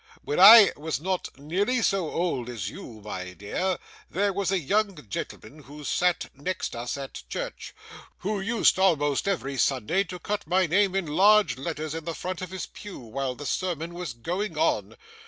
When 0.23 0.39
I 0.39 0.71
was 0.75 0.99
not 0.99 1.27
nearly 1.37 1.83
so 1.83 2.09
old 2.09 2.49
as 2.49 2.71
you, 2.71 3.01
my 3.05 3.33
dear, 3.33 3.77
there 4.09 4.33
was 4.33 4.51
a 4.51 4.57
young 4.57 5.07
gentleman 5.07 5.59
who 5.61 5.83
sat 5.83 6.31
next 6.35 6.75
us 6.75 6.97
at 6.97 7.21
church, 7.29 7.75
who 8.21 8.39
used, 8.39 8.79
almost 8.79 9.27
every 9.27 9.57
Sunday, 9.57 10.03
to 10.05 10.17
cut 10.17 10.47
my 10.47 10.65
name 10.65 10.95
in 10.95 11.05
large 11.05 11.55
letters 11.55 11.93
in 11.93 12.05
the 12.05 12.15
front 12.15 12.41
of 12.41 12.49
his 12.49 12.65
pew 12.65 12.97
while 12.97 13.35
the 13.35 13.45
sermon 13.45 13.93
was 13.93 14.13
going 14.13 14.57
on. 14.57 14.95